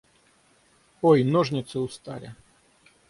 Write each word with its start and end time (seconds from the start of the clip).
Ой, 1.03 1.23
ножницы 1.23 1.77
устали! 1.79 2.33